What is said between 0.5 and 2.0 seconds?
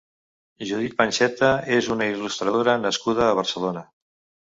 Judit Panxeta és